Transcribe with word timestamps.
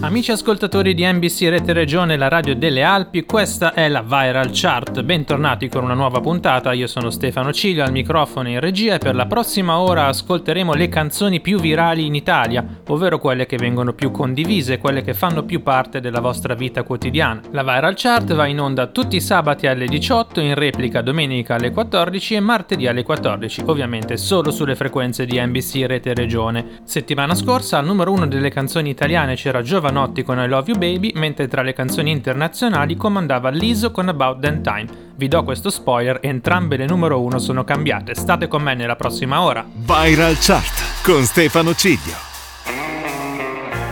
Amici 0.00 0.32
ascoltatori 0.32 0.94
di 0.94 1.04
NBC 1.04 1.48
Rete 1.48 1.72
Regione, 1.72 2.16
la 2.16 2.28
radio 2.28 2.56
delle 2.56 2.82
Alpi, 2.82 3.24
questa 3.24 3.74
è 3.74 3.88
la 3.88 4.02
Viral 4.02 4.50
Chart. 4.52 5.02
Bentornati 5.02 5.68
con 5.68 5.84
una 5.84 5.94
nuova 5.94 6.20
puntata. 6.20 6.72
Io 6.72 6.88
sono 6.88 7.10
Stefano 7.10 7.52
Ciglio 7.52 7.84
al 7.84 7.92
microfono 7.92 8.48
in 8.48 8.58
regia 8.58 8.94
e 8.94 8.98
per 8.98 9.14
la 9.14 9.26
prossima 9.26 9.78
ora 9.78 10.06
ascolteremo 10.06 10.72
le 10.72 10.88
canzoni 10.88 11.40
più 11.40 11.60
virali 11.60 12.06
in 12.06 12.14
Italia, 12.14 12.64
ovvero 12.88 13.18
quelle 13.18 13.46
che 13.46 13.56
vengono 13.56 13.92
più 13.92 14.10
condivise, 14.10 14.78
quelle 14.78 15.02
che 15.02 15.14
fanno 15.14 15.44
più 15.44 15.62
parte 15.62 16.00
della 16.00 16.20
vostra 16.20 16.54
vita 16.54 16.82
quotidiana. 16.82 17.40
La 17.50 17.62
Viral 17.62 17.94
Chart 17.94 18.34
va 18.34 18.46
in 18.46 18.60
onda 18.60 18.86
tutti 18.86 19.16
i 19.16 19.20
sabati 19.20 19.66
alle 19.66 19.86
18, 19.86 20.40
in 20.40 20.54
replica 20.54 21.02
domenica 21.02 21.54
alle 21.54 21.70
14 21.70 22.34
e 22.34 22.40
martedì 22.40 22.86
alle 22.86 23.04
14, 23.04 23.62
ovviamente 23.66 24.16
solo 24.16 24.50
sulle 24.50 24.74
frequenze 24.74 25.26
di 25.26 25.40
NBC 25.40 25.84
Rete 25.86 26.14
Regione. 26.14 26.80
Settimana 26.84 27.34
scorsa 27.34 27.78
al 27.78 27.84
numero 27.84 28.10
uno 28.10 28.26
delle 28.26 28.50
canzoni 28.50 28.90
italiane 28.90 29.36
c'era 29.36 29.62
Giovanni 29.62 29.80
Giovanotti 29.82 30.22
con 30.22 30.38
I 30.38 30.46
Love 30.46 30.70
You 30.70 30.78
Baby, 30.78 31.10
mentre 31.16 31.48
tra 31.48 31.62
le 31.62 31.72
canzoni 31.72 32.12
internazionali 32.12 32.96
comandava 32.96 33.48
Liso 33.48 33.90
con 33.90 34.08
About 34.08 34.40
That 34.40 34.60
Time. 34.60 34.86
Vi 35.16 35.26
do 35.26 35.42
questo 35.42 35.70
spoiler, 35.70 36.20
entrambe 36.22 36.76
le 36.76 36.86
numero 36.86 37.20
uno 37.20 37.40
sono 37.40 37.64
cambiate. 37.64 38.14
State 38.14 38.46
con 38.46 38.62
me 38.62 38.74
nella 38.74 38.94
prossima 38.94 39.42
ora. 39.42 39.66
Viral 39.68 40.36
Chart 40.38 41.02
con 41.02 41.24
Stefano 41.24 41.74
Ciglio. 41.74 42.31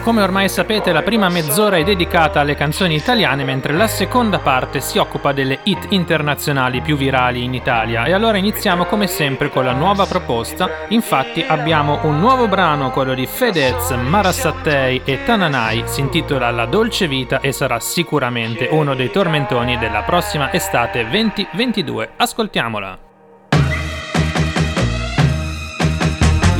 Come 0.03 0.23
ormai 0.23 0.49
sapete, 0.49 0.93
la 0.93 1.03
prima 1.03 1.29
mezz'ora 1.29 1.77
è 1.77 1.85
dedicata 1.85 2.41
alle 2.41 2.55
canzoni 2.55 2.95
italiane, 2.95 3.45
mentre 3.45 3.75
la 3.75 3.87
seconda 3.87 4.39
parte 4.39 4.81
si 4.81 4.97
occupa 4.97 5.33
delle 5.33 5.61
hit 5.65 5.89
internazionali 5.91 6.81
più 6.81 6.97
virali 6.97 7.45
in 7.45 7.53
Italia. 7.53 8.05
E 8.05 8.13
allora 8.13 8.39
iniziamo 8.39 8.87
come 8.87 9.07
sempre 9.07 9.51
con 9.51 9.65
la 9.65 9.75
nuova 9.75 10.07
proposta. 10.07 10.87
Infatti 10.89 11.45
abbiamo 11.47 12.01
un 12.05 12.19
nuovo 12.19 12.49
brano, 12.49 12.91
quello 12.91 13.13
di 13.13 13.27
Fedez, 13.27 13.91
Marasattei 13.91 15.03
e 15.05 15.23
Tananai, 15.23 15.83
si 15.85 16.01
intitola 16.01 16.51
La 16.51 16.65
dolce 16.65 17.07
vita 17.07 17.41
e 17.41 17.53
sarà 17.53 17.79
sicuramente 17.79 18.69
uno 18.71 18.95
dei 18.95 19.11
tormentoni 19.11 19.77
della 19.77 20.01
prossima 20.01 20.51
estate 20.51 21.07
2022. 21.09 22.13
Ascoltiamola. 22.17 23.10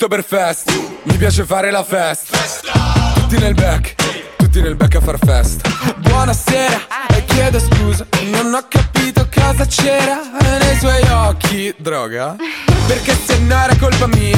Oktoberfest. 0.00 0.70
Mi 1.02 1.16
piace 1.16 1.42
fare 1.44 1.72
la 1.72 1.82
festa 1.82 2.38
Tutti 3.14 3.36
nel 3.36 3.54
back 3.54 3.96
Tutti 4.36 4.60
nel 4.60 4.76
back 4.76 4.94
a 4.94 5.00
far 5.00 5.18
festa 5.18 5.68
Buonasera 5.96 6.86
e 7.08 7.24
chiedo 7.24 7.58
scusa 7.58 8.06
Non 8.30 8.54
ho 8.54 8.64
capito 8.68 9.26
cosa 9.34 9.66
c'era 9.66 10.20
nei 10.60 10.76
suoi 10.78 11.02
occhi. 11.10 11.74
Droga? 11.78 12.36
Perché 12.86 13.12
se 13.26 13.38
no 13.38 13.56
era 13.56 13.74
colpa 13.76 14.06
mia 14.06 14.37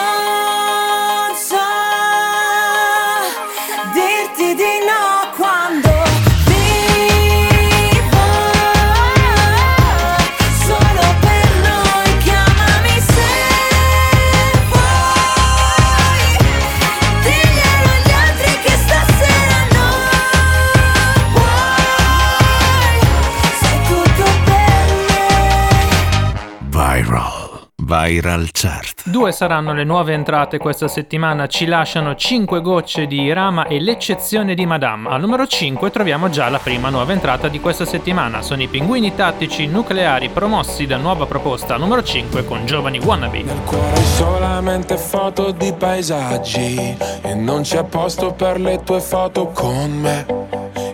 Viral 28.03 28.49
Chart. 28.51 29.03
Due 29.03 29.31
saranno 29.31 29.73
le 29.73 29.83
nuove 29.83 30.13
entrate 30.13 30.57
questa 30.57 30.87
settimana, 30.87 31.47
ci 31.47 31.65
lasciano 31.65 32.15
5 32.15 32.61
gocce 32.61 33.05
di 33.05 33.31
Rama 33.31 33.67
e 33.67 33.79
l'eccezione 33.79 34.55
di 34.55 34.65
Madame. 34.65 35.09
Al 35.09 35.21
numero 35.21 35.45
5 35.45 35.91
troviamo 35.91 36.29
già 36.29 36.49
la 36.49 36.57
prima 36.57 36.89
nuova 36.89 37.11
entrata 37.11 37.47
di 37.47 37.59
questa 37.59 37.85
settimana, 37.85 38.41
sono 38.41 38.63
i 38.63 38.67
pinguini 38.67 39.13
tattici 39.13 39.67
nucleari 39.67 40.29
promossi 40.29 40.85
da 40.87 40.97
nuova 40.97 41.25
proposta 41.25 41.77
numero 41.77 42.01
5 42.01 42.45
con 42.45 42.65
giovani 42.65 42.99
wannabe. 42.99 43.43
Nel 43.43 43.61
cuore 43.65 44.01
solamente 44.01 44.97
foto 44.97 45.51
di 45.51 45.73
paesaggi 45.73 46.97
e 47.21 47.35
non 47.35 47.61
c'è 47.61 47.83
posto 47.83 48.33
per 48.33 48.59
le 48.59 48.81
tue 48.83 48.99
foto 48.99 49.47
con 49.47 49.91
me. 49.91 50.80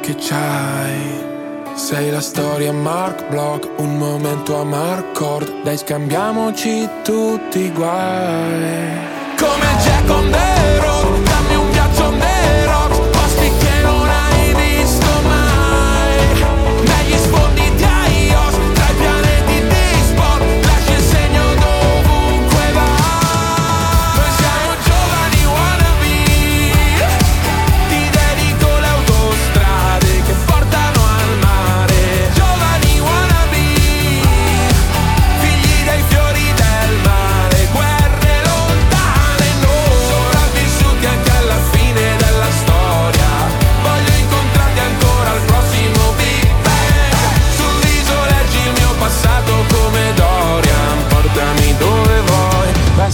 Che 0.00 0.14
c'hai. 0.14 1.28
Sei 1.74 2.10
la 2.10 2.20
storia 2.20 2.72
Mark 2.72 3.28
Block, 3.28 3.68
un 3.78 3.98
momento 3.98 4.58
a 4.58 4.64
Marcord, 4.64 5.62
dai 5.62 5.76
scambiamoci 5.76 6.88
tutti 7.04 7.60
i 7.60 7.72
guai. 7.72 9.08
Come 9.36 9.66
Jack 9.84 10.10
on 10.10 10.30
the 10.30 10.69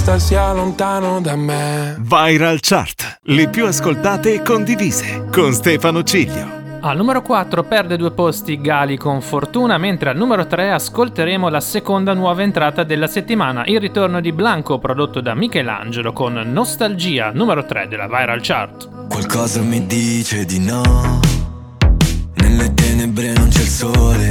vuoi, 0.07 0.19
basta 0.19 0.19
sia 0.19 0.53
lontano 0.53 1.21
da 1.21 1.37
me. 1.37 1.97
Viral 1.99 2.59
Chart, 2.61 3.19
le 3.25 3.49
più 3.49 3.67
ascoltate 3.67 4.35
e 4.35 4.43
condivise, 4.43 5.27
con 5.33 5.53
Stefano 5.53 6.03
Ciglio. 6.05 6.55
Al 6.81 6.97
numero 6.97 7.21
4 7.21 7.65
perde 7.65 7.97
due 7.97 8.13
posti 8.13 8.61
Gali 8.61 8.97
con 8.97 9.21
Fortuna, 9.21 9.77
mentre 9.77 10.11
al 10.11 10.17
numero 10.17 10.47
3 10.47 10.71
ascolteremo 10.71 11.49
la 11.49 11.61
seconda 11.61 12.15
nuova 12.15 12.43
entrata 12.43 12.85
della 12.85 13.09
settimana, 13.09 13.65
il 13.67 13.81
ritorno 13.81 14.21
di 14.21 14.33
Blanco 14.33 14.79
prodotto 14.79 15.21
da 15.21 15.35
Michelangelo 15.35 16.13
con 16.13 16.35
Nostalgia, 16.35 17.33
numero 17.33 17.65
3 17.65 17.89
della 17.89 18.07
Viral 18.07 18.41
Chart. 18.41 19.09
Qualcosa 19.09 19.61
mi 19.63 19.85
dice 19.87 20.45
di 20.45 20.61
no. 20.61 21.21
Nelle 22.35 22.73
tenebre 22.75 23.33
non 23.33 23.49
c'è 23.49 23.63
il 23.63 23.67
sole. 23.67 24.31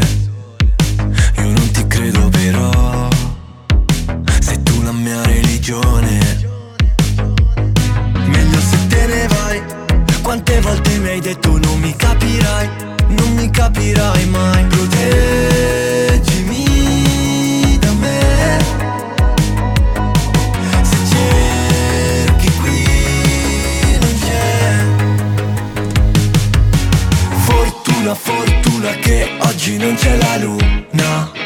Io 1.38 1.44
non 1.44 1.72
ti 1.72 1.86
credo 1.88 2.30
però. 2.30 2.85
Religione. 5.66 6.20
Meglio 8.28 8.60
se 8.60 8.88
te 8.88 9.08
ne 9.08 9.28
vai. 9.28 9.64
Quante 10.22 10.62
volte 10.62 11.00
mi 11.00 11.08
hai 11.08 11.20
detto 11.20 11.58
non 11.58 11.80
mi 11.80 11.96
capirai. 11.96 12.70
Non 13.08 13.34
mi 13.34 13.50
capirai 13.50 14.26
mai. 14.28 14.64
Proteggimi 14.66 15.08
da 17.80 17.92
me. 17.94 18.60
Se 20.82 20.98
cerchi 21.10 22.52
qui 22.62 22.86
non 24.00 24.20
c'è. 24.20 24.86
Fortuna, 27.38 28.14
fortuna 28.14 28.92
che 29.00 29.32
oggi 29.40 29.78
non 29.78 29.96
c'è 29.96 30.16
la 30.18 30.38
luna. 30.38 31.45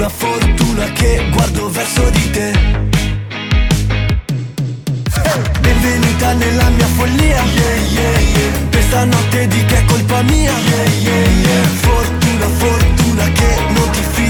Fortuna, 0.00 0.08
fortuna 0.08 0.92
che 0.92 1.28
guardo 1.30 1.68
verso 1.68 2.08
di 2.08 2.30
te. 2.30 2.52
Benvenuta 5.60 6.32
nella 6.32 6.70
mia 6.70 6.86
follia. 6.86 7.44
Questa 8.70 9.04
notte 9.04 9.46
di 9.46 9.62
che 9.66 9.76
è 9.76 9.84
colpa 9.84 10.22
mia. 10.22 10.54
Fortuna, 11.80 12.46
fortuna 12.46 13.30
che 13.30 13.56
non 13.74 13.90
ti 13.90 14.02
fidi 14.12 14.29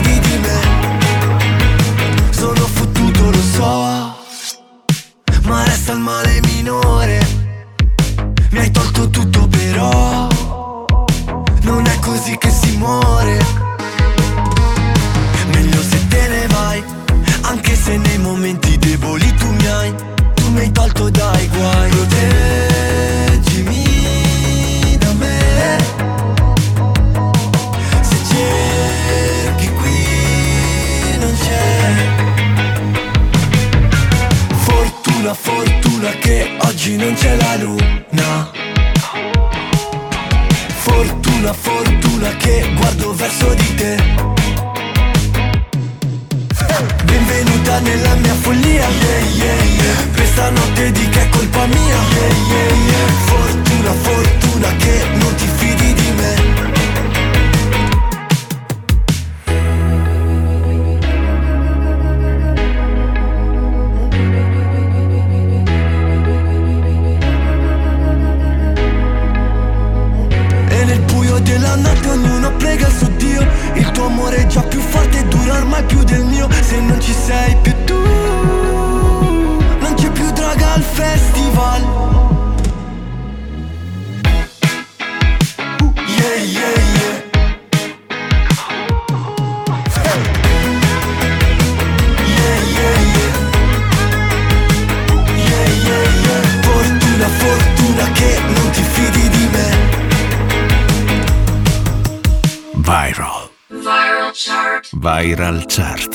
Charts. 105.70 106.09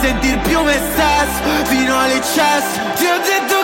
sentir 0.00 0.38
più 0.40 0.62
me 0.62 0.78
stesso 0.92 1.64
fino 1.64 1.98
all'eccesso 1.98 2.80
ti 2.96 3.04
ho 3.04 3.18
detto 3.18 3.59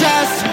just 0.00 0.49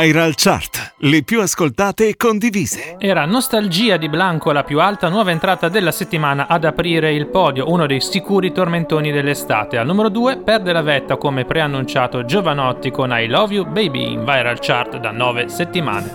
Viral 0.00 0.32
Chart, 0.34 0.94
le 1.00 1.22
più 1.22 1.42
ascoltate 1.42 2.08
e 2.08 2.16
condivise. 2.16 2.96
Era 2.98 3.26
Nostalgia 3.26 3.98
di 3.98 4.08
Blanco 4.08 4.50
la 4.50 4.64
più 4.64 4.80
alta 4.80 5.10
nuova 5.10 5.30
entrata 5.30 5.68
della 5.68 5.92
settimana 5.92 6.46
ad 6.48 6.64
aprire 6.64 7.12
il 7.12 7.26
podio, 7.26 7.70
uno 7.70 7.86
dei 7.86 8.00
sicuri 8.00 8.50
tormentoni 8.50 9.12
dell'estate. 9.12 9.76
Al 9.76 9.84
numero 9.84 10.08
2 10.08 10.38
perde 10.38 10.72
la 10.72 10.80
vetta 10.80 11.18
come 11.18 11.44
preannunciato 11.44 12.24
Giovanotti 12.24 12.90
con 12.90 13.10
I 13.12 13.26
Love 13.26 13.52
You 13.52 13.66
Baby 13.66 14.12
in 14.12 14.24
Viral 14.24 14.58
Chart 14.58 14.96
da 14.96 15.10
9 15.10 15.50
settimane. 15.50 16.14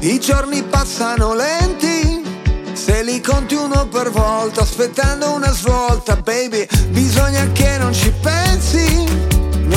I 0.00 0.18
giorni 0.18 0.64
passano 0.64 1.32
lenti, 1.32 2.24
se 2.72 3.04
li 3.04 3.20
conti 3.20 3.54
uno 3.54 3.86
per 3.86 4.10
volta, 4.10 4.62
aspettando 4.62 5.32
una 5.32 5.52
svolta, 5.52 6.16
baby, 6.16 6.66
bisogna 6.88 7.46
che 7.52 7.78
non 7.78 7.92
ci 7.92 8.12
pensi 8.20 9.35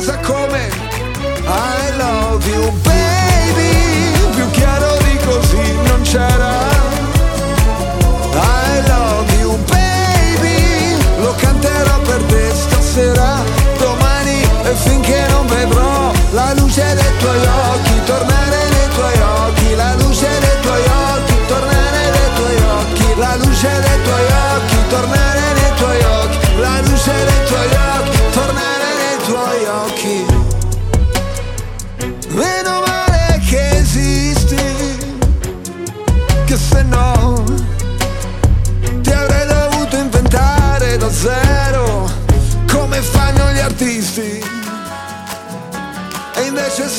Qualcosa 0.00 0.18
come 0.20 0.68
I 1.44 1.96
love 1.96 2.48
you 2.48 2.72
baby. 2.82 4.34
Più 4.34 4.50
chiaro 4.50 4.96
di 4.98 5.16
così 5.24 5.72
non 5.84 6.00
c'era. 6.02 6.49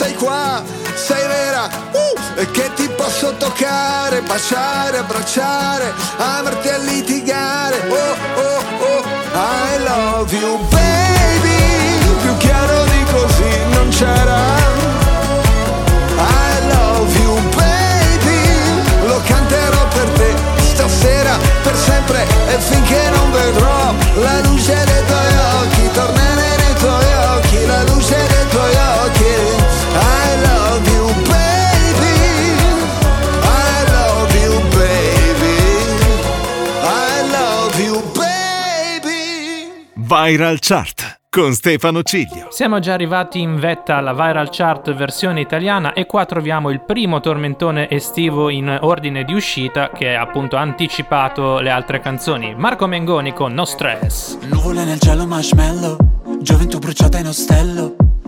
Sei 0.02 0.16
qua, 0.16 0.64
sei 0.96 1.28
vera, 1.28 1.70
uh, 1.92 2.40
e 2.40 2.50
che 2.50 2.72
ti 2.74 2.90
posso 2.90 3.36
toccare, 3.38 4.22
baciare, 4.22 4.98
abbracciare, 4.98 5.94
amarti 6.18 6.68
e 6.70 6.80
litigare. 6.80 7.78
Oh 7.88 8.40
oh 8.42 8.64
oh, 8.84 9.04
I 9.34 9.84
love 9.84 10.36
you 10.36 10.58
baby, 10.70 10.91
Viral 40.32 40.60
Chart 40.62 41.24
con 41.30 41.54
Stefano 41.54 42.04
Ciglio. 42.04 42.48
Siamo 42.52 42.80
già 42.80 42.94
arrivati 42.94 43.42
in 43.42 43.60
vetta 43.60 43.98
alla 43.98 44.14
viral 44.14 44.48
chart 44.50 44.94
versione 44.94 45.42
italiana 45.42 45.92
e 45.92 46.06
qua 46.06 46.24
troviamo 46.24 46.70
il 46.70 46.80
primo 46.80 47.20
tormentone 47.20 47.90
estivo 47.90 48.48
in 48.48 48.78
ordine 48.80 49.26
di 49.26 49.34
uscita 49.34 49.90
che 49.90 50.16
ha 50.16 50.22
appunto 50.22 50.56
anticipato 50.56 51.60
le 51.60 51.70
altre 51.70 52.00
canzoni. 52.00 52.56
Marco 52.56 52.88
Mengoni 52.88 53.34
con 53.34 53.52
No 53.52 53.66
Stress. 53.66 54.38
Nuvole 54.44 54.86
nel 54.86 55.02
cielo 55.02 55.28
marshmallow 55.28 55.98
Gioventù 56.40 56.80
bruciata 56.80 57.18
in 57.18 57.28
ostello 57.28 57.96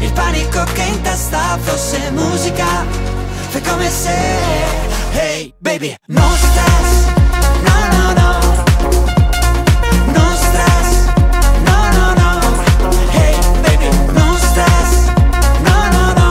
il 0.00 0.12
panico 0.12 0.62
che 0.72 0.82
in 0.82 1.00
testa 1.02 1.58
fosse 1.62 2.10
musica 2.12 2.84
Fai 3.48 3.60
come 3.62 3.88
se 3.90 4.14
Hey 5.12 5.54
baby 5.58 5.94
No 6.06 6.22
stress 6.36 7.06
No 7.64 7.76
no 7.96 8.12
no. 8.12 8.38
No 10.12 10.34
stress 10.36 11.06
No 11.64 11.88
no 11.96 12.12
no. 12.14 12.40
Hey 13.10 13.36
baby 13.62 13.88
No 14.12 14.36
stress 14.36 15.10
No 15.62 15.88
no 15.90 16.12
no. 16.12 16.30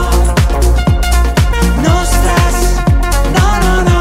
No 1.82 2.04
stress 2.04 2.56
No 3.32 3.58
no 3.62 3.82
no. 3.82 4.00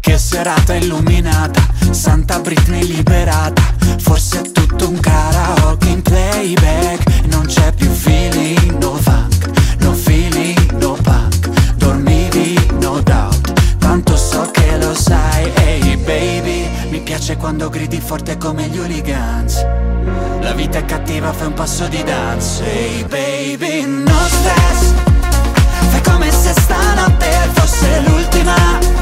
Che 0.00 0.18
serata 0.18 0.74
illuminata, 0.74 1.60
Santa 1.90 2.38
Britney 2.40 2.84
liberata. 2.86 3.62
Forse 3.98 4.47
quando 17.48 17.70
gridi 17.70 17.98
forte 17.98 18.36
come 18.36 18.68
gli 18.68 18.76
hooligans. 18.76 19.64
La 20.40 20.52
vita 20.52 20.76
è 20.76 20.84
cattiva, 20.84 21.32
fai 21.32 21.46
un 21.46 21.54
passo 21.54 21.88
di 21.88 22.02
dance 22.04 22.62
Ehi 22.62 23.04
baby, 23.04 23.86
no 23.86 24.18
stress. 24.26 24.92
Fai 25.88 26.02
come 26.02 26.30
se 26.30 26.52
stanotte 26.52 27.30
fosse 27.54 28.00
l'ultima 28.06 28.97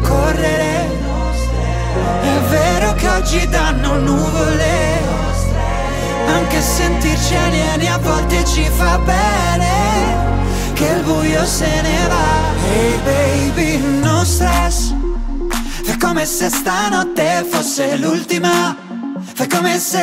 correre. 0.00 1.02
È 2.22 2.38
vero 2.48 2.94
che 2.94 3.08
oggi 3.08 3.48
danno 3.48 3.98
nuvole 3.98 5.04
Anche 6.26 6.60
sentirci 6.60 7.34
alieni 7.36 7.88
a 7.88 7.98
volte 7.98 8.44
ci 8.44 8.68
fa 8.68 8.98
bene 8.98 10.72
Che 10.72 10.84
il 10.84 11.02
buio 11.02 11.44
se 11.44 11.80
ne 11.82 12.06
va. 12.08 12.52
Hey 12.66 12.98
baby, 13.04 14.00
no 14.00 14.24
stress. 14.24 14.92
Fai 15.84 15.98
come 15.98 16.26
se 16.26 16.48
stanotte 16.48 17.46
fosse 17.48 17.96
l'ultima. 17.96 18.76
Fai 19.34 19.48
come 19.48 19.78
se 19.78 20.02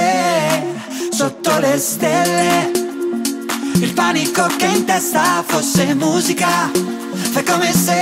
sotto 1.11 1.59
le 1.59 1.77
stelle. 1.77 2.71
Il 3.75 3.93
panico 3.93 4.45
che 4.57 4.65
in 4.65 4.85
testa 4.85 5.43
fosse 5.45 5.93
musica, 5.95 6.69
fai 7.31 7.43
come 7.43 7.71
se, 7.71 7.93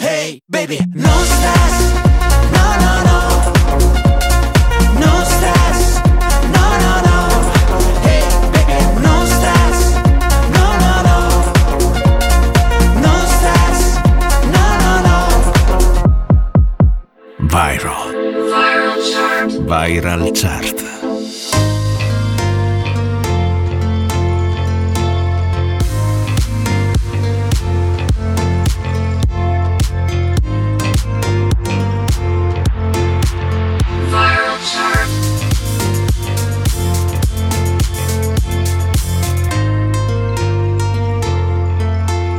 hey 0.00 0.42
baby, 0.46 0.78
non 0.92 1.24
stress, 1.24 1.92
no 2.52 2.76
no 2.82 3.02
no. 3.08 3.18
No 4.98 5.24
stress, 5.24 6.00
no 6.52 6.66
no 6.84 7.00
no. 7.08 7.18
Hey 8.02 8.24
baby, 8.52 8.78
no 9.00 9.24
stress, 9.24 9.78
no 10.56 10.66
no 10.82 10.92
no. 11.08 11.18
No 13.00 13.14
stress, 13.34 13.78
no 14.54 14.64
no 14.82 14.92
no. 15.06 15.18
Viral. 17.48 18.08
Viral 18.52 19.00
Chart. 19.10 19.50
Viral 19.66 20.32
Chart. 20.32 20.95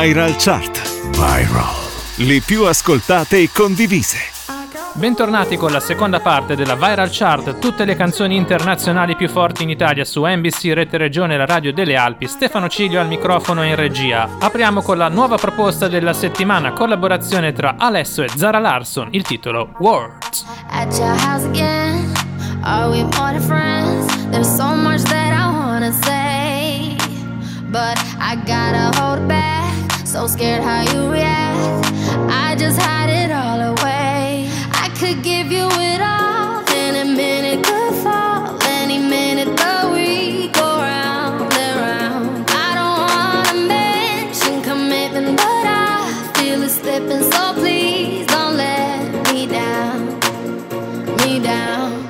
Viral. 0.00 0.34
Le 2.16 2.40
più 2.40 2.64
ascoltate 2.64 3.36
e 3.36 3.50
condivise. 3.52 4.16
Bentornati 4.94 5.58
con 5.58 5.72
la 5.72 5.80
seconda 5.80 6.20
parte 6.20 6.56
della 6.56 6.74
Viral 6.74 7.10
Chart, 7.12 7.58
tutte 7.58 7.84
le 7.84 7.96
canzoni 7.96 8.34
internazionali 8.34 9.14
più 9.14 9.28
forti 9.28 9.62
in 9.62 9.68
Italia 9.68 10.06
su 10.06 10.24
NBC 10.24 10.72
Rete 10.72 10.96
Regione 10.96 11.36
la 11.36 11.44
radio 11.44 11.74
delle 11.74 11.96
Alpi, 11.96 12.28
Stefano 12.28 12.66
Ciglio 12.70 12.98
al 12.98 13.08
microfono 13.08 13.62
in 13.62 13.76
regia. 13.76 14.26
Apriamo 14.38 14.80
con 14.80 14.96
la 14.96 15.08
nuova 15.08 15.36
proposta 15.36 15.86
della 15.86 16.14
settimana, 16.14 16.72
collaborazione 16.72 17.52
tra 17.52 17.74
Alesso 17.76 18.22
e 18.22 18.30
Zara 18.34 18.58
Larson, 18.58 19.08
il 19.10 19.22
titolo 19.22 19.74
Words. 19.80 20.46
At 20.70 20.96
your 20.96 21.14
house 21.14 21.44
again, 21.44 22.10
are 22.62 22.88
we 22.88 23.02
more 23.18 23.38
than 23.38 23.42
friends? 23.42 24.06
There's 24.30 24.48
so 24.48 24.74
much 24.74 25.02
that 25.02 25.34
I 25.34 25.50
wanna 25.50 25.92
say, 25.92 26.96
but 27.68 27.98
I 28.18 28.36
gotta 28.46 28.98
hold 28.98 29.26
back. 29.28 29.49
So 30.10 30.26
scared 30.26 30.64
how 30.64 30.82
you 30.92 31.08
react. 31.08 31.86
I 32.28 32.56
just 32.58 32.80
hide 32.80 33.10
it 33.10 33.30
all 33.30 33.60
away. 33.60 34.50
I 34.72 34.88
could 34.98 35.22
give 35.22 35.52
you 35.52 35.68
it 35.70 36.00
all, 36.00 36.64
then 36.64 37.06
a 37.06 37.16
minute 37.16 37.64
could 37.64 37.94
fall. 38.02 38.60
Any 38.64 38.98
minute 38.98 39.56
the 39.56 39.88
we 39.92 40.48
go 40.48 40.66
round 40.66 41.52
and 41.52 41.76
round. 41.86 42.50
I 42.50 42.70
don't 42.78 42.98
wanna 43.06 43.68
mention 43.68 44.60
commitment, 44.62 45.36
but 45.36 45.66
I 45.78 46.32
feel 46.34 46.60
it 46.60 46.70
slipping. 46.70 47.30
So 47.30 47.54
please 47.54 48.26
don't 48.26 48.56
let 48.56 49.32
me 49.32 49.46
down, 49.46 50.18
me 51.18 51.38
down. 51.38 52.04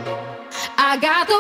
I 0.79 0.97
got 0.97 1.29
the 1.29 1.40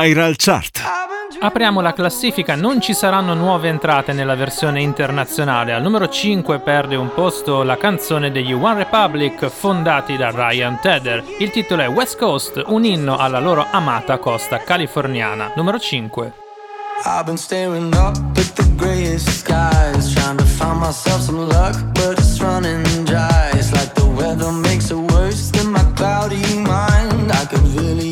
Viral. 0.00 0.34
Chart. 0.36 0.80
Apriamo 1.42 1.82
la 1.82 1.92
classifica, 1.92 2.54
non 2.54 2.80
ci 2.80 2.94
saranno 2.94 3.34
nuove 3.34 3.68
entrate 3.68 4.14
nella 4.14 4.34
versione 4.34 4.80
internazionale. 4.80 5.74
Al 5.74 5.82
numero 5.82 6.08
5 6.08 6.58
perde 6.60 6.96
un 6.96 7.12
posto 7.12 7.62
la 7.62 7.76
canzone 7.76 8.30
degli 8.30 8.54
One 8.54 8.76
Republic 8.76 9.48
fondati 9.48 10.16
da 10.16 10.30
Ryan 10.30 10.80
Tedder. 10.80 11.22
Il 11.38 11.50
titolo 11.50 11.82
è 11.82 11.88
West 11.90 12.18
Coast, 12.18 12.62
un 12.68 12.84
inno 12.84 13.18
alla 13.18 13.40
loro 13.40 13.66
amata 13.70 14.16
costa 14.16 14.56
californiana. 14.58 15.52
Numero 15.54 15.78
5. 15.78 16.32
I've 17.04 17.24
been 17.24 17.36
staring 17.36 17.94
up 17.94 18.16
at 18.38 18.54
the 18.54 18.64
grayest 18.76 19.28
skies, 19.28 20.14
trying 20.14 20.38
to 20.38 20.44
find 20.44 20.80
myself 20.80 21.20
some 21.20 21.46
luck, 21.46 21.76
but 21.92 22.18
it's 22.18 22.40
running 22.40 22.82
dry. 23.04 23.50
It's 23.52 23.70
like 23.72 23.92
the 23.94 24.06
weather 24.06 24.50
makes 24.50 24.90
it 24.90 24.98
worse 25.12 25.50
than 25.50 25.70
my 25.70 25.84
cloudy 25.94 26.40
mind. 26.56 27.30
I 27.32 27.44
could 27.46 27.66
really 27.76 28.09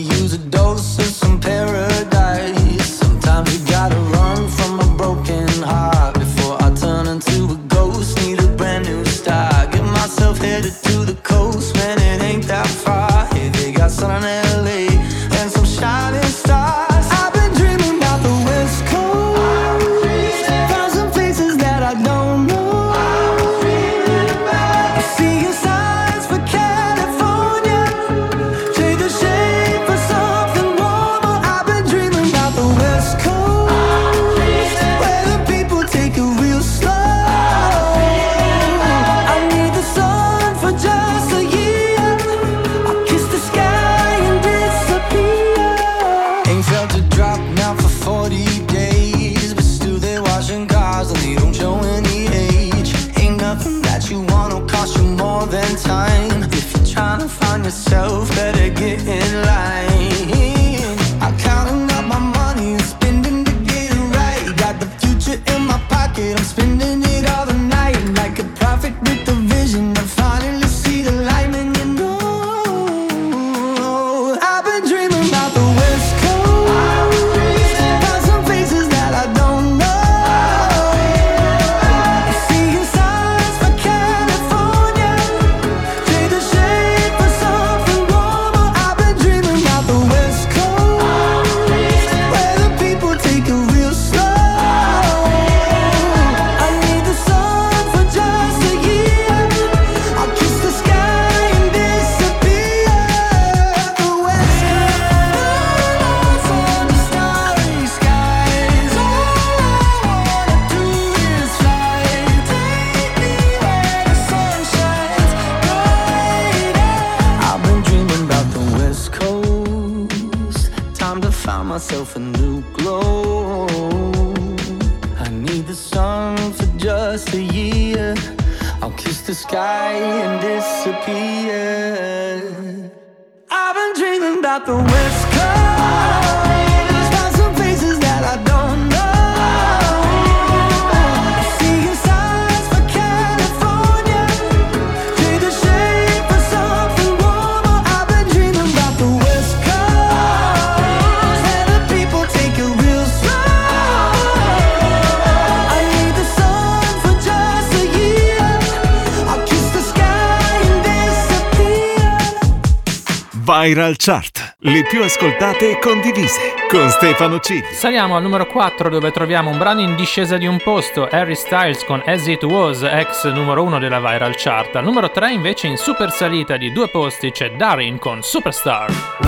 Viral 163.61 163.97
Chart, 163.97 164.57
le 164.61 164.85
più 164.85 165.03
ascoltate 165.03 165.73
e 165.73 165.79
condivise 165.81 166.55
con 166.71 166.89
Stefano 166.91 167.41
Cid. 167.41 167.65
Saliamo 167.73 168.15
al 168.15 168.23
numero 168.23 168.47
4 168.47 168.89
dove 168.89 169.11
troviamo 169.11 169.51
un 169.51 169.59
brano 169.59 169.81
in 169.81 169.97
discesa 169.97 170.37
di 170.37 170.47
un 170.47 170.61
posto, 170.63 171.09
Harry 171.11 171.35
Styles 171.35 171.85
con 171.85 172.01
As 172.07 172.27
It 172.29 172.45
Was, 172.45 172.83
ex 172.83 173.27
numero 173.33 173.65
1 173.65 173.81
della 173.81 173.99
Viral 173.99 174.35
Chart. 174.37 174.77
Al 174.77 174.85
numero 174.85 175.11
3 175.11 175.33
invece 175.33 175.67
in 175.67 175.77
super 175.77 176.13
salita 176.13 176.57
di 176.57 176.71
due 176.71 176.89
posti 176.89 177.33
c'è 177.33 177.51
Darin 177.51 177.99
con 177.99 178.23
Superstar. 178.23 179.28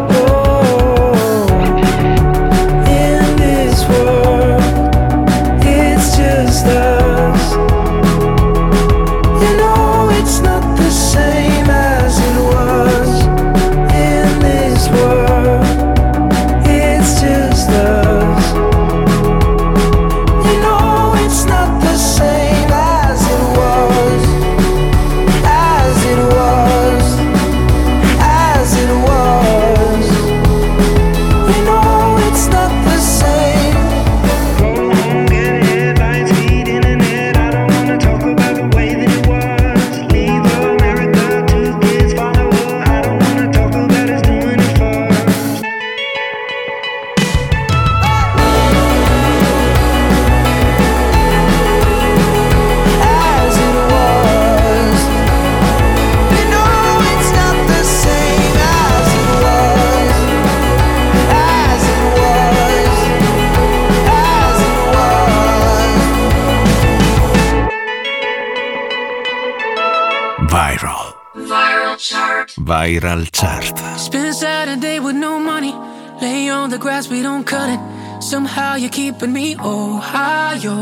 Viral 72.65 73.27
Chart. 73.31 73.77
Spend 73.99 74.35
Saturday 74.35 74.99
with 74.99 75.15
no 75.15 75.39
money. 75.39 75.73
Lay 76.21 76.49
on 76.49 76.69
the 76.69 76.77
grass, 76.77 77.07
we 77.07 77.21
don't 77.23 77.43
cut 77.43 77.69
it. 77.69 77.79
Somehow 78.21 78.75
you're 78.75 78.89
keeping 78.91 79.33
me 79.33 79.55
Ohio. 79.57 80.77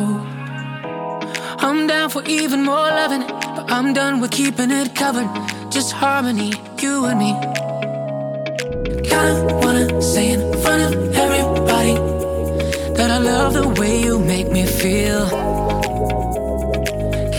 I'm 1.59 1.87
down 1.87 2.09
for 2.09 2.23
even 2.25 2.63
more 2.63 2.75
loving, 2.75 3.21
but 3.55 3.71
I'm 3.71 3.93
done 3.93 4.19
with 4.19 4.31
keeping 4.31 4.71
it 4.71 4.93
covered. 4.93 5.29
Just 5.71 5.91
harmony, 5.93 6.51
you 6.81 7.05
and 7.05 7.19
me. 7.19 7.31
Kinda 9.09 9.59
wanna 9.61 10.01
say 10.01 10.31
in 10.33 10.41
front 10.61 10.81
of 10.83 11.15
everybody 11.15 11.95
that 12.97 13.09
I 13.09 13.19
love 13.19 13.53
the 13.53 13.67
way 13.79 14.01
you 14.03 14.19
make 14.19 14.51
me 14.51 14.65
feel. 14.65 15.25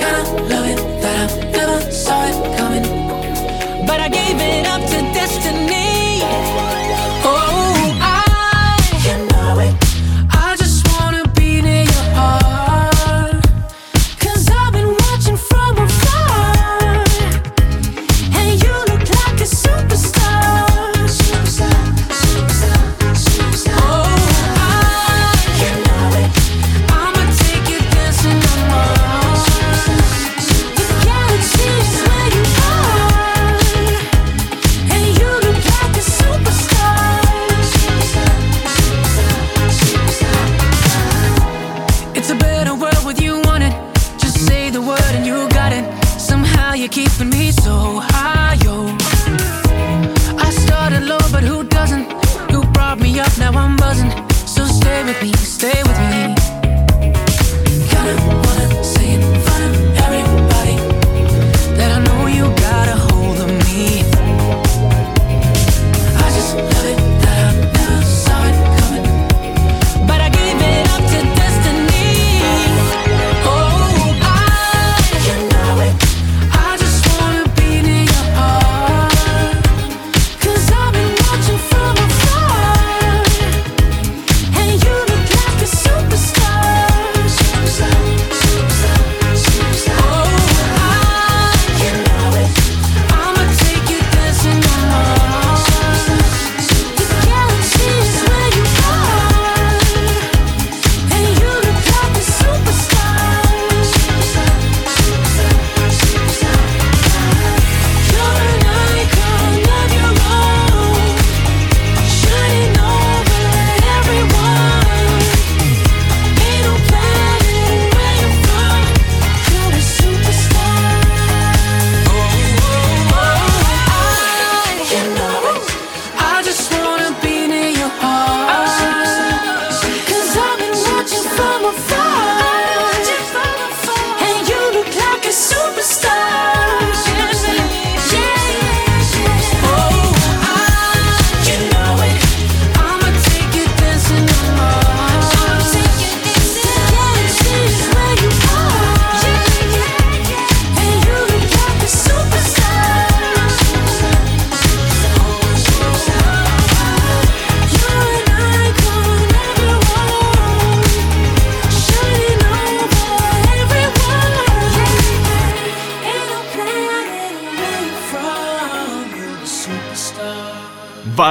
Kinda 0.01 0.23
love 0.53 0.67
it 0.73 0.81
that 1.03 1.17
I 1.23 1.51
never 1.51 1.91
saw 1.91 2.25
it 2.25 2.59
coming 2.59 3.00
gave 4.11 4.41
it 4.41 4.67
up 4.67 4.90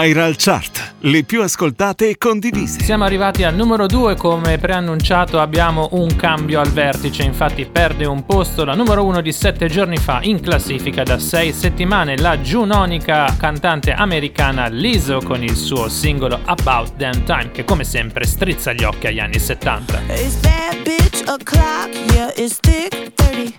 Viral 0.02 0.38
Chart, 0.38 0.94
le 1.00 1.24
più 1.24 1.42
ascoltate 1.42 2.08
e 2.08 2.18
condivise. 2.18 2.82
Siamo 2.82 3.04
arrivati 3.04 3.44
al 3.44 3.54
numero 3.54 3.86
2, 3.86 4.16
come 4.16 4.58
preannunciato 4.58 5.42
abbiamo 5.42 5.90
un 5.92 6.16
cambio 6.16 6.62
al 6.62 6.70
vertice, 6.70 7.24
infatti 7.24 7.66
perde 7.66 8.06
un 8.06 8.26
posto 8.26 8.64
la 8.64 8.76
numero 8.76 9.04
1 9.04 9.20
di 9.20 9.34
7 9.34 9.68
giorni 9.68 9.98
fa 9.98 10.20
in 10.22 10.40
classifica 10.40 11.04
da 11.04 11.20
6 11.20 11.52
settimane, 11.52 12.18
la 12.18 12.40
giunonica 12.40 13.36
cantante 13.38 13.92
americana 13.92 14.68
Lizzo 14.68 15.20
con 15.22 15.44
il 15.44 15.58
suo 15.58 15.90
singolo 15.90 16.40
About 16.46 16.96
Damn 16.96 17.26
Time 17.26 17.52
che 17.52 17.66
come 17.66 17.84
sempre 17.84 18.26
strizza 18.26 18.72
gli 18.72 18.86
occhi 18.86 19.08
agli 19.08 19.20
anni 19.20 19.38
70. 19.38 20.02
It's 20.14 20.36
bad 20.36 20.78
bitch 20.84 21.24
o'clock, 21.28 21.94
yeah 22.14 22.32
it's 22.38 22.58
thick 22.62 23.12
30 23.16 23.54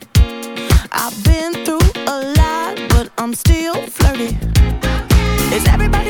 I've 0.92 1.22
been 1.22 1.52
through 1.64 1.90
a 2.06 2.32
lot 2.34 2.80
but 2.88 3.10
I'm 3.18 3.34
still 3.34 3.74
flirty 3.90 4.38
Is 5.52 5.66
everybody 5.66 6.09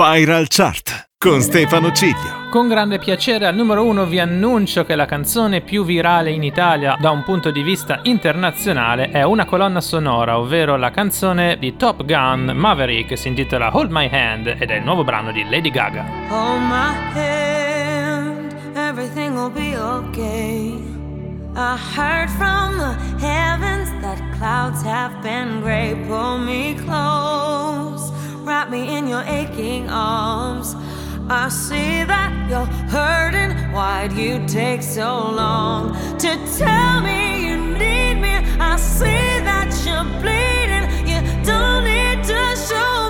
Viral 0.00 0.46
Chart 0.48 1.08
con 1.18 1.42
Stefano 1.42 1.92
Ciglio. 1.92 2.48
Con 2.48 2.68
grande 2.68 2.98
piacere 2.98 3.44
al 3.44 3.54
numero 3.54 3.84
uno 3.84 4.06
vi 4.06 4.18
annuncio 4.18 4.86
che 4.86 4.94
la 4.94 5.04
canzone 5.04 5.60
più 5.60 5.84
virale 5.84 6.30
in 6.30 6.42
Italia 6.42 6.96
da 6.98 7.10
un 7.10 7.22
punto 7.22 7.50
di 7.50 7.62
vista 7.62 8.00
internazionale 8.04 9.10
è 9.10 9.22
una 9.24 9.44
colonna 9.44 9.82
sonora, 9.82 10.38
ovvero 10.38 10.76
la 10.76 10.90
canzone 10.90 11.58
di 11.58 11.76
Top 11.76 12.06
Gun 12.06 12.52
Maverick 12.54 13.08
che 13.08 13.16
si 13.16 13.28
intitola 13.28 13.76
Hold 13.76 13.90
My 13.90 14.08
Hand 14.10 14.46
ed 14.58 14.70
è 14.70 14.76
il 14.76 14.84
nuovo 14.84 15.04
brano 15.04 15.32
di 15.32 15.44
Lady 15.44 15.70
Gaga. 15.70 16.06
Hold 16.30 16.62
my 16.62 16.94
hand, 17.12 18.54
everything 18.74 19.34
will 19.36 19.52
be 19.52 19.76
okay. 19.76 20.72
I 21.54 21.76
heard 21.94 22.30
from 22.30 22.78
the 22.78 22.96
heavens 23.22 23.90
that 24.00 24.18
clouds 24.38 24.82
have 24.82 25.20
been 25.20 25.60
gray. 25.60 25.94
Pull 26.06 26.38
me 26.38 26.74
close, 26.86 28.10
wrap 28.44 28.70
me 28.70 28.96
in 28.96 29.06
your 29.06 29.22
aching 29.22 29.88
arms. 29.88 30.74
I 31.28 31.48
see 31.48 32.04
that 32.04 32.32
you're 32.48 32.66
hurting. 32.90 33.52
Why'd 33.72 34.12
you 34.12 34.44
take 34.46 34.82
so 34.82 35.30
long 35.30 35.94
to 36.18 36.30
tell 36.58 37.00
me 37.02 37.46
you 37.46 37.56
need 37.56 38.14
me? 38.14 38.34
I 38.58 38.76
see 38.76 39.28
that 39.48 39.70
you're 39.84 40.08
bleeding. 40.20 40.86
You 41.06 41.20
don't 41.44 41.84
need 41.84 42.24
to 42.24 42.56
show 42.68 43.09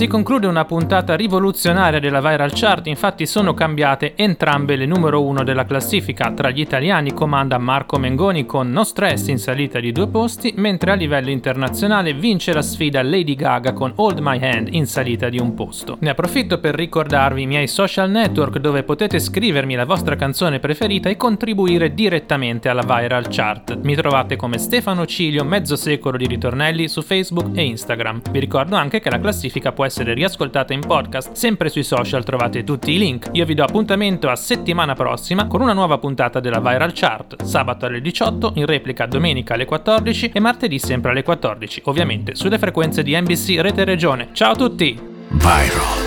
Si 0.00 0.06
conclude 0.06 0.46
una 0.46 0.64
puntata 0.64 1.14
rivoluzionaria 1.14 2.00
della 2.00 2.22
Viral 2.22 2.52
Chart, 2.54 2.86
infatti 2.86 3.26
sono 3.26 3.52
cambiate 3.52 4.14
entrambe 4.16 4.74
le 4.74 4.86
numero 4.86 5.22
uno 5.22 5.44
della 5.44 5.66
classifica. 5.66 6.32
Tra 6.32 6.48
gli 6.48 6.60
italiani 6.60 7.12
comanda 7.12 7.58
Marco 7.58 7.98
Mengoni 7.98 8.46
con 8.46 8.70
No 8.70 8.82
Stress 8.84 9.26
in 9.26 9.36
salita 9.36 9.78
di 9.78 9.92
due 9.92 10.08
posti, 10.08 10.54
mentre 10.56 10.92
a 10.92 10.94
livello 10.94 11.28
internazionale 11.28 12.14
vince 12.14 12.54
la 12.54 12.62
sfida 12.62 13.02
Lady 13.02 13.34
Gaga 13.34 13.74
con 13.74 13.92
Hold 13.94 14.20
My 14.20 14.38
Hand 14.42 14.68
in 14.70 14.86
salita 14.86 15.28
di 15.28 15.38
un 15.38 15.52
posto. 15.52 15.98
Ne 16.00 16.08
approfitto 16.08 16.60
per 16.60 16.76
ricordarvi 16.76 17.42
i 17.42 17.46
miei 17.46 17.66
social 17.66 18.10
network 18.10 18.56
dove 18.56 18.84
potete 18.84 19.18
scrivermi 19.18 19.74
la 19.74 19.84
vostra 19.84 20.16
canzone 20.16 20.60
preferita 20.60 21.10
e 21.10 21.18
contribuire 21.18 21.92
direttamente 21.92 22.70
alla 22.70 22.84
Viral 22.86 23.26
Chart. 23.28 23.78
Mi 23.82 23.94
trovate 23.94 24.36
come 24.36 24.56
Stefano 24.56 25.04
Ciglio, 25.04 25.44
mezzo 25.44 25.76
secolo 25.76 26.16
di 26.16 26.26
ritornelli 26.26 26.88
su 26.88 27.02
Facebook 27.02 27.54
e 27.54 27.64
Instagram. 27.64 28.22
Vi 28.30 28.38
ricordo 28.38 28.76
anche 28.76 29.00
che 29.00 29.10
la 29.10 29.20
classifica 29.20 29.72
può 29.72 29.82
essere 29.84 29.88
riascoltata 29.98 30.72
in 30.72 30.80
podcast, 30.80 31.32
sempre 31.32 31.68
sui 31.68 31.82
social 31.82 32.24
trovate 32.24 32.64
tutti 32.64 32.92
i 32.92 32.98
link. 32.98 33.28
Io 33.32 33.44
vi 33.44 33.54
do 33.54 33.64
appuntamento 33.64 34.28
a 34.28 34.36
settimana 34.36 34.94
prossima 34.94 35.46
con 35.46 35.60
una 35.60 35.72
nuova 35.72 35.98
puntata 35.98 36.40
della 36.40 36.60
Viral 36.60 36.92
Chart, 36.94 37.42
sabato 37.44 37.86
alle 37.86 38.00
18, 38.00 38.52
in 38.54 38.66
replica 38.66 39.06
domenica 39.06 39.54
alle 39.54 39.64
14 39.64 40.30
e 40.32 40.40
martedì 40.40 40.78
sempre 40.78 41.10
alle 41.10 41.22
14, 41.22 41.82
ovviamente 41.84 42.34
sulle 42.34 42.58
frequenze 42.58 43.02
di 43.02 43.18
NBC 43.18 43.60
Rete 43.60 43.84
Regione. 43.84 44.28
Ciao 44.32 44.52
a 44.52 44.56
tutti! 44.56 44.98
Viral. 45.28 45.98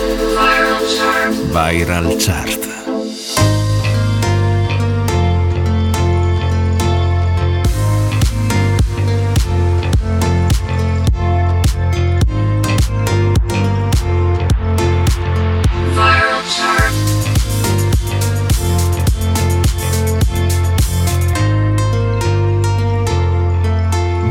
Viral 1.52 2.16
Chart. 2.18 2.73